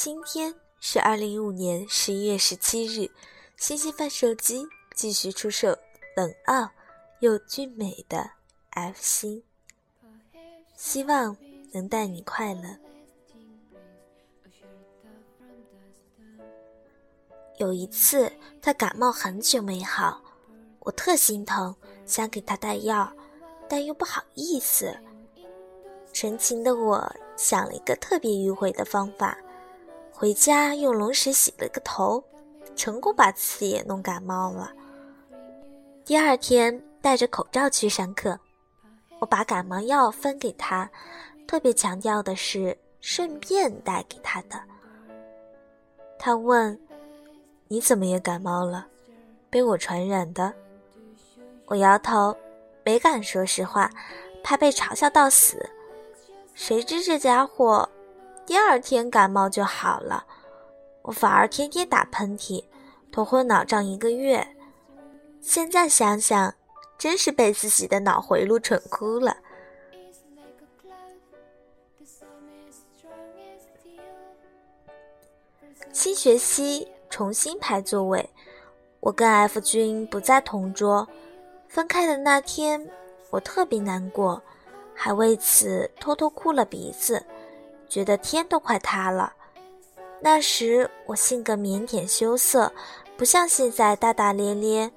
[0.00, 3.10] 今天是二零一五年十一月十七日，
[3.56, 5.76] 星星饭手机继续出售
[6.14, 6.70] 冷傲
[7.18, 8.30] 又俊美的
[8.70, 9.42] F 星，
[10.76, 11.36] 希望
[11.72, 12.76] 能带你快乐。
[17.56, 20.22] 有一次，他感冒很久没好，
[20.78, 21.74] 我特心疼，
[22.06, 23.12] 想给他带药，
[23.68, 24.96] 但又不好意思。
[26.12, 29.36] 纯情的我想了一个特别迂回的方法。
[30.20, 32.20] 回家用龙水洗了个头，
[32.74, 34.72] 成功把自己也弄感冒了。
[36.04, 38.36] 第二天戴着口罩去上课，
[39.20, 40.90] 我把感冒药分给他，
[41.46, 44.60] 特别强调的是顺便带给他的。
[46.18, 46.76] 他问
[47.68, 48.88] ：“你怎么也感冒了？
[49.48, 50.52] 被我传染的？”
[51.66, 52.36] 我摇头，
[52.82, 53.88] 没敢说实话，
[54.42, 55.70] 怕被嘲笑到死。
[56.56, 57.88] 谁知这家伙。
[58.48, 60.24] 第二天感冒就好了，
[61.02, 62.64] 我反而天天打喷嚏，
[63.12, 64.56] 头昏脑胀一个月。
[65.42, 66.54] 现在想想，
[66.96, 69.36] 真是被自己的脑回路蠢哭了。
[75.92, 78.30] 新学期重新排座位，
[79.00, 81.06] 我跟 F 君不在同桌。
[81.68, 82.88] 分开的那天，
[83.28, 84.42] 我特别难过，
[84.94, 87.22] 还为此偷偷哭了鼻子。
[87.88, 89.32] 觉得天都快塌了。
[90.20, 92.72] 那时我性格腼腆羞涩，
[93.16, 94.90] 不像现在大大咧咧，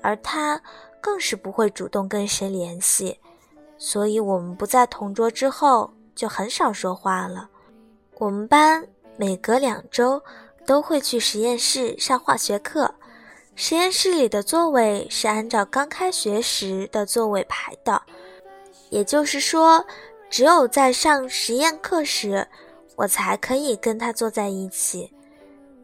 [0.00, 0.60] 而他
[1.00, 3.18] 更是不会主动跟谁联系，
[3.76, 7.48] 所以我们不在同桌之后就很少说话了。
[8.18, 10.22] 我们班每隔两周
[10.64, 12.94] 都会去实验室上化学课，
[13.56, 18.00] 实验室里的座位是按照刚开学时的座位排的，
[18.90, 19.84] 也就是说。
[20.34, 22.48] 只有在上实验课时，
[22.96, 25.14] 我才可以跟他坐在一起。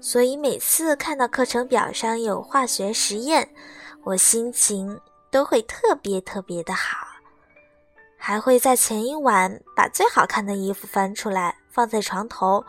[0.00, 3.48] 所以每次看到课程表上有化学实验，
[4.02, 7.06] 我心情都会特别特别的好，
[8.18, 12.64] 还会在前一晚把最好看的衣服翻出来放在床头，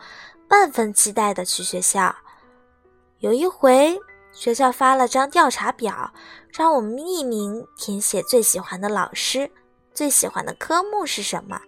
[0.50, 2.14] 万分期待的去学校。
[3.18, 3.98] 有一回，
[4.30, 6.12] 学校发了张调查表，
[6.52, 9.50] 让我们匿名填写最喜欢的老师、
[9.92, 11.60] 最喜欢的科目是什么。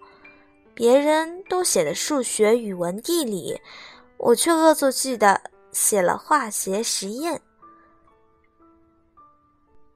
[0.75, 3.61] 别人都写的数学、语文、地理，
[4.17, 5.41] 我却恶作剧的
[5.71, 7.41] 写了化学实验。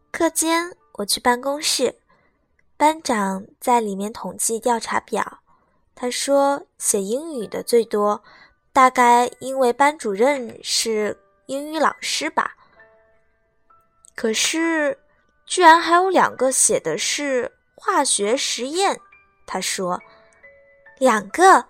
[0.09, 1.94] 课间，我去办公室，
[2.78, 5.39] 班长在里面统计调查表。
[5.94, 8.23] 他说写英语的最多，
[8.72, 12.56] 大概因为班主任是英语老师吧。
[14.16, 14.97] 可是，
[15.45, 18.97] 居然还有两个写的是化学实验。
[19.45, 20.01] 他说。
[20.99, 21.65] 两个，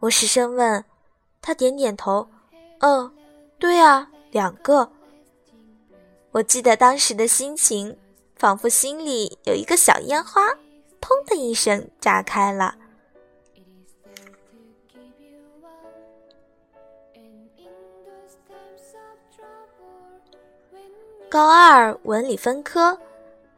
[0.00, 0.84] 我失声问，
[1.40, 2.28] 他点点头，
[2.80, 3.10] 嗯，
[3.58, 4.92] 对啊，两个。
[6.32, 7.96] 我记得当时的心情，
[8.36, 10.42] 仿佛心里有一个小烟花，
[11.00, 12.76] 砰的一声炸开了。
[21.30, 22.98] 高二文理分科，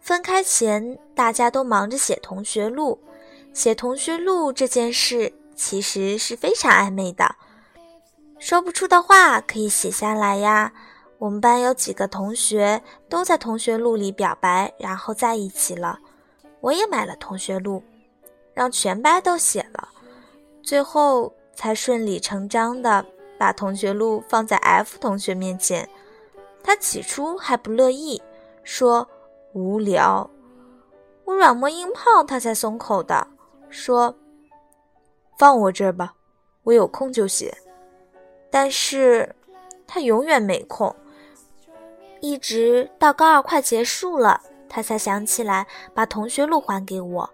[0.00, 3.00] 分开前大家都忙着写同学录。
[3.58, 7.34] 写同学录这件事其实是非常暧昧的，
[8.38, 10.72] 说不出的话可以写下来呀。
[11.18, 15.98] 我们班有几个同学都在同学录里表白，然后在一起了。
[16.60, 17.82] 我也买了同学录，
[18.54, 19.88] 让全班都写了，
[20.62, 23.04] 最后才顺理成章的
[23.36, 25.88] 把同学录放在 F 同学面前。
[26.62, 28.22] 他起初还不乐意，
[28.62, 29.08] 说
[29.52, 30.30] 无聊。
[31.24, 33.26] 我软磨硬泡，他才松口的。
[33.70, 34.14] 说
[35.38, 36.14] ：“放我这儿吧，
[36.62, 37.56] 我有空就写。”
[38.50, 39.34] 但是，
[39.86, 40.94] 他永远没空，
[42.20, 47.30] 一直到高二快结束了，他才想起来把同学录还给我。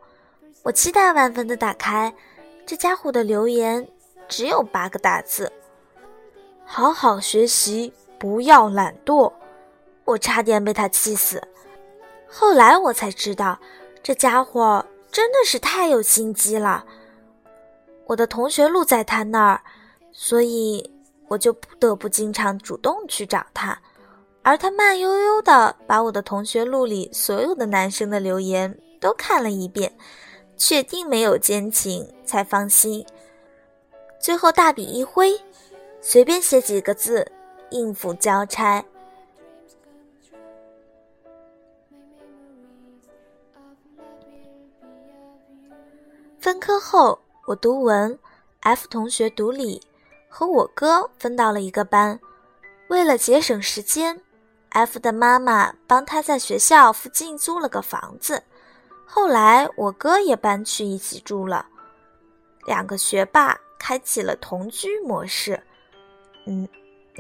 [0.65, 2.13] 我期待万分的打开，
[2.67, 3.87] 这家伙的留言
[4.27, 5.53] 只有八个大字
[6.67, 9.33] ：“好好学习，不要懒惰。”
[10.05, 11.43] 我差点被他气死。
[12.29, 13.59] 后来我才知道，
[14.03, 14.85] 这家伙。
[15.15, 16.85] 真的是太有心机了。
[18.05, 19.63] 我的同学录在他那儿，
[20.11, 20.91] 所以
[21.29, 23.81] 我就不得不经常主动去找他，
[24.43, 29.97] 而他慢悠悠的把我的同学录里所有的男生的留言都看了一遍，
[30.57, 33.07] 确定没有奸情才放心。
[34.19, 35.41] 最后大笔一挥，
[36.01, 37.31] 随便写几个字，
[37.71, 38.85] 应付交差。
[46.55, 48.17] 分科后，我读文
[48.61, 49.83] ，F 同学读理，
[50.29, 52.21] 和我哥分到了一个班。
[52.87, 54.23] 为了节省时间
[54.69, 58.41] ，F 的妈妈帮他在学校附近租了个房子。
[59.05, 61.67] 后来我哥也搬去一起住了，
[62.67, 65.61] 两个学霸开启了同居模式。
[66.47, 66.69] 嗯，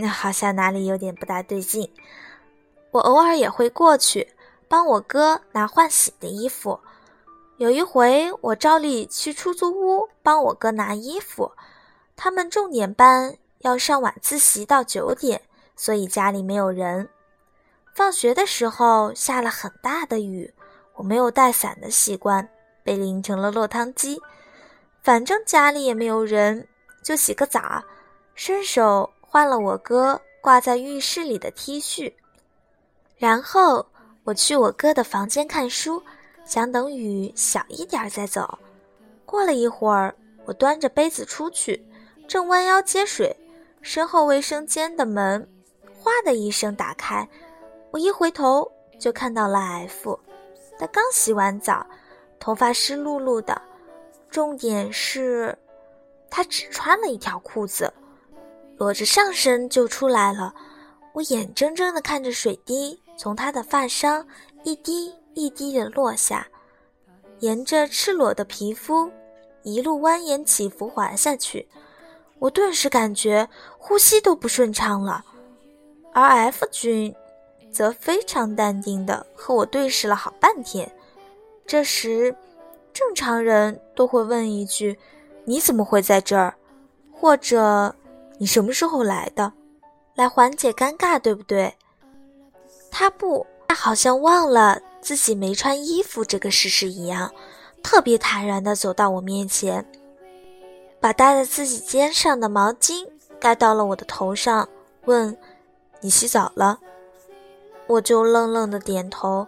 [0.08, 1.92] 好像哪里有点不大对劲。
[2.92, 4.32] 我偶尔也会过去
[4.68, 6.78] 帮我哥拿换洗的衣服。
[7.64, 11.50] 有一回，我照例去出租屋帮我哥拿衣服。
[12.14, 15.40] 他们重点班要上晚自习到九点，
[15.74, 17.08] 所以家里没有人。
[17.94, 20.52] 放学的时候下了很大的雨。
[20.96, 22.46] 我没有带伞的习惯，
[22.82, 24.20] 被淋成了落汤鸡。
[25.02, 26.68] 反正家里也没有人，
[27.02, 27.82] 就洗个澡，
[28.34, 32.12] 顺手换了我哥挂在浴室里的 T 恤。
[33.16, 33.86] 然后
[34.24, 36.02] 我去我哥的房间看书，
[36.44, 38.58] 想等雨小一点再走。
[39.24, 40.14] 过了一会儿，
[40.44, 41.84] 我端着杯子出去，
[42.28, 43.34] 正弯腰接水，
[43.80, 45.48] 身后卫生间的门
[45.98, 47.28] “哗”的一声打开，
[47.90, 50.18] 我一回头就看到了 F。
[50.78, 51.86] 他刚洗完澡，
[52.38, 53.60] 头发湿漉漉的，
[54.28, 55.56] 重点是，
[56.28, 57.92] 他只穿了一条裤子，
[58.76, 60.54] 裸着上身就出来了。
[61.12, 64.24] 我眼睁睁地看着水滴从他的发梢
[64.64, 66.46] 一滴一滴的落下，
[67.40, 69.10] 沿着赤裸的皮肤
[69.62, 71.68] 一路蜿蜒起伏滑下去。
[72.38, 73.48] 我顿时感觉
[73.78, 75.24] 呼吸都不顺畅了，
[76.12, 77.14] 而 F 君。
[77.72, 80.88] 则非常淡定地和我对视了好半天。
[81.66, 82.32] 这时，
[82.92, 84.96] 正常人都会问一句
[85.44, 86.54] ：“你怎么会在这儿？”
[87.12, 87.92] 或者
[88.38, 89.52] “你什么时候来的？”
[90.14, 91.74] 来缓解尴尬，对不对？
[92.92, 97.30] 他不，他好像忘了自己没穿衣服这个事实一样，
[97.82, 99.86] 特别坦然地走到我面前，
[100.98, 103.06] 把搭在自己肩上的毛巾
[103.38, 104.66] 盖到了我的头上，
[105.04, 105.36] 问
[106.00, 106.80] ：“你洗澡了？”
[107.86, 109.46] 我就愣愣的点头，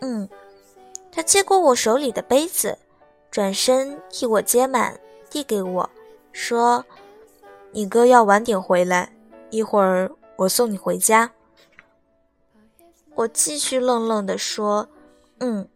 [0.00, 0.28] 嗯。
[1.10, 2.76] 他接过我手里的杯子，
[3.30, 5.00] 转身替我接满，
[5.30, 5.88] 递给我，
[6.30, 6.84] 说
[7.72, 9.10] ：“你哥要晚点回来，
[9.48, 11.32] 一会儿我送你回家。”
[13.14, 14.88] 我继续愣愣的说
[15.40, 15.68] ：“嗯。”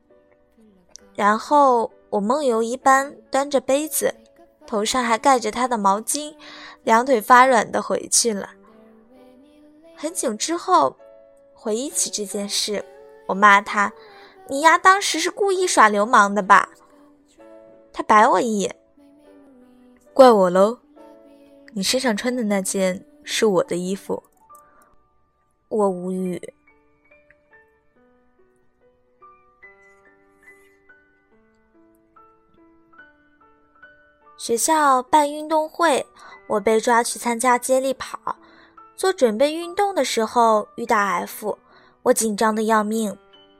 [1.15, 4.15] 然后我梦游一般端着杯子，
[4.67, 6.35] 头上还盖着他的毛巾，
[6.83, 8.51] 两腿发软的回去了。
[9.97, 10.97] 很久之后。
[11.57, 12.85] 回忆起这件事，
[13.27, 13.91] 我骂他
[14.51, 16.69] ：“你丫当时是故意耍流氓的吧？”
[17.91, 18.77] 他白我一眼
[20.13, 20.81] ：“怪我喽，
[21.73, 24.25] 你身上穿的那件是我的衣服。”
[25.71, 26.53] 我无语。
[34.45, 36.07] 学校办运动会，
[36.47, 38.37] 我被抓去参加接力跑。
[38.95, 41.59] 做准备运动的时候遇到 F，
[42.03, 43.17] 我紧张的要命。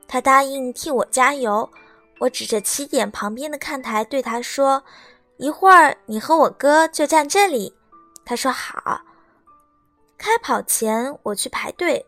[0.07, 1.67] 他答应替我加油。
[2.19, 4.85] 我指着起点旁边的看台对他说
[5.39, 7.75] ：“一会儿你和我哥就站这里。”
[8.23, 9.01] 他说好。
[10.19, 12.05] 开跑前我去排队，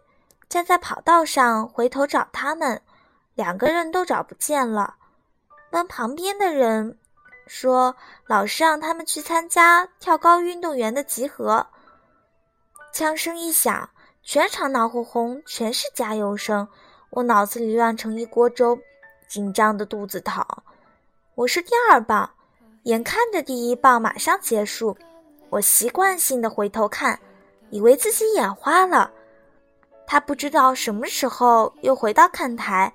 [0.51, 2.83] 站在跑道上回头找他们，
[3.37, 4.97] 两个人都找不见了。
[5.71, 6.99] 问旁边的人，
[7.47, 7.95] 说
[8.27, 11.67] 老师让他们去参加跳高运动员的集合。
[12.93, 13.89] 枪声一响，
[14.23, 16.67] 全场闹哄哄，全是加油声。
[17.11, 18.79] 我脑子里乱成一锅粥，
[19.29, 20.45] 紧张的肚子疼。
[21.35, 22.29] 我是第二棒，
[22.85, 24.97] 眼看着第一棒马上结束，
[25.51, 27.19] 我习惯性的回头看，
[27.71, 29.11] 以为自己眼花了。
[30.07, 32.93] 他不知道什么时候又回到看台，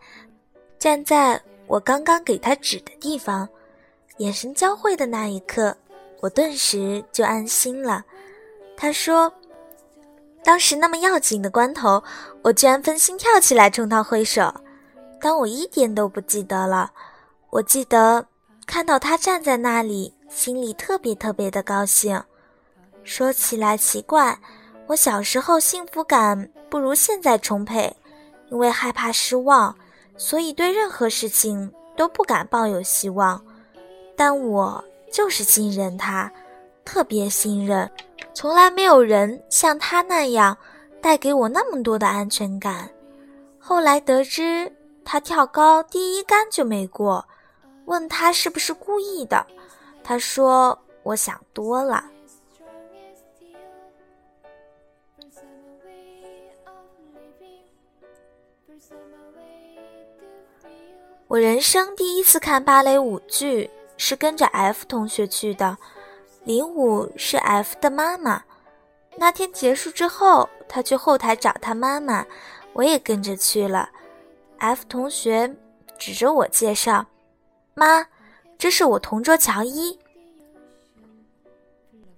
[0.79, 3.47] 站在我刚刚给他指的地方，
[4.21, 5.75] 眼神交汇的那一刻，
[6.19, 8.05] 我顿时就安心了。
[8.77, 9.31] 他说。
[10.43, 12.03] 当时那么要紧的关头，
[12.41, 14.51] 我居然分心跳起来冲他挥手，
[15.19, 16.91] 但我一点都不记得了。
[17.51, 18.25] 我记得
[18.65, 22.19] 看到他站在那里，心里特别特别的高兴。
[23.03, 24.39] 说起来奇怪，
[24.87, 27.95] 我小时候幸福感不如现在充沛，
[28.49, 29.75] 因为害怕失望，
[30.17, 33.39] 所以对任何事情都不敢抱有希望。
[34.23, 36.31] 但我就是信任他，
[36.85, 37.89] 特别信任。
[38.35, 40.55] 从来没有人像他那样
[41.01, 42.87] 带给我那么多的安全感。
[43.57, 44.71] 后来得知
[45.03, 47.25] 他跳高第一杆就没过，
[47.85, 49.43] 问他是不是故意的，
[50.03, 52.05] 他说我想多了。
[61.27, 63.67] 我人生第一次看芭蕾舞剧
[64.03, 65.77] 是跟着 F 同学去的。
[66.43, 68.41] 领舞是 F 的妈妈，
[69.15, 72.25] 那天结束之后，他去后台找他妈妈，
[72.73, 73.91] 我也跟着去了。
[74.57, 75.55] F 同学
[75.99, 77.05] 指着我介绍
[77.75, 78.07] ：“妈，
[78.57, 79.99] 这是我同桌乔伊。”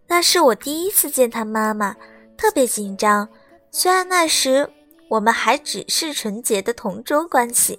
[0.07, 1.97] 那是我第一次见他妈妈，
[2.37, 3.27] 特别紧张。
[3.71, 4.69] 虽然那时
[5.09, 7.77] 我们还只是纯洁的同桌关系。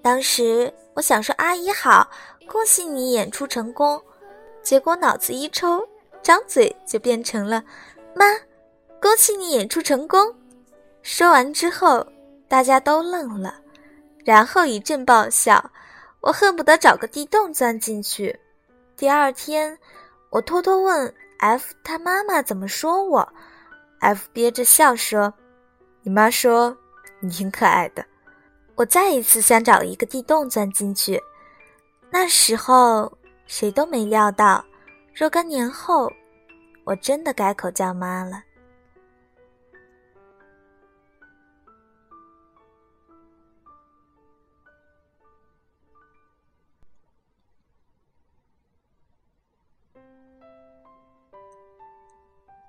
[0.00, 2.08] 当时我想说：“阿姨好，
[2.46, 4.00] 恭喜你演出成功。”
[4.62, 5.86] 结果脑子一抽，
[6.22, 7.62] 张嘴就变成了。
[8.14, 8.24] 妈，
[9.00, 10.34] 恭喜你演出成功！
[11.02, 12.04] 说完之后，
[12.48, 13.54] 大家都愣了，
[14.24, 15.70] 然后一阵爆笑，
[16.20, 18.36] 我恨不得找个地洞钻进去。
[18.96, 19.78] 第二天，
[20.30, 23.32] 我偷偷问 F 他妈妈怎么说我
[24.00, 25.32] ，F 憋着笑说
[26.02, 26.76] ：“你妈说
[27.20, 28.04] 你挺可爱的。”
[28.74, 31.22] 我再一次想找一个地洞钻进去，
[32.10, 34.64] 那时候谁都没料到，
[35.14, 36.10] 若干年后。
[36.86, 38.44] 我真的改口叫妈了。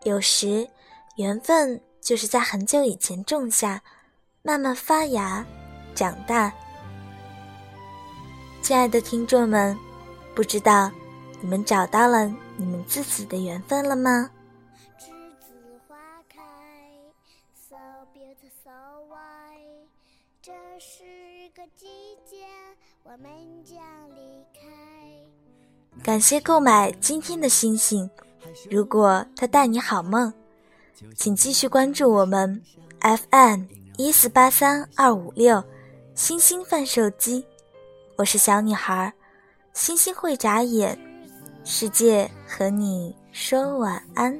[0.03, 0.67] 有时，
[1.17, 3.83] 缘分就是在很久以前种下，
[4.41, 5.45] 慢慢发芽、
[5.93, 6.51] 长大。
[8.67, 9.79] 亲爱的听众们，
[10.35, 10.91] 不知道
[11.39, 12.27] 你们找到了？
[12.57, 14.29] 你们自己的缘分了吗？
[20.41, 21.05] 这是
[21.55, 21.87] 个季
[22.29, 22.45] 节，
[23.05, 23.31] 我们
[23.63, 23.77] 将
[24.09, 28.09] 离开感谢购买今天的星星，
[28.69, 30.33] 如果他带你好梦，
[31.15, 32.61] 请继续关注我们
[32.99, 33.63] FM
[33.97, 35.63] 一四八三二五六
[36.13, 37.45] 星星贩售机。
[38.17, 39.13] 我是小女孩，
[39.73, 40.97] 星星会眨眼。
[41.63, 44.35] 世界和你说晚安。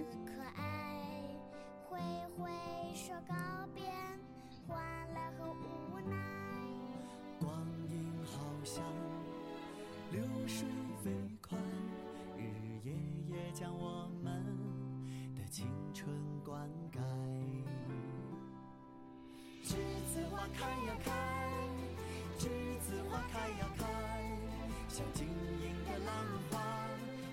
[24.97, 25.27] 像晶
[25.61, 26.57] 莹的浪花。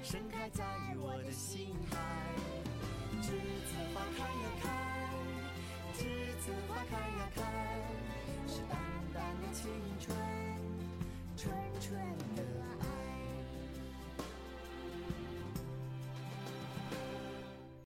[0.02, 0.62] 盛开在
[0.98, 1.96] 我的心海，
[3.22, 4.68] 栀子花开呀开，
[5.94, 6.04] 栀
[6.44, 7.40] 子花开呀开，
[8.46, 8.78] 是淡
[9.14, 10.14] 淡的青春，
[11.38, 11.98] 纯纯
[12.36, 12.53] 的。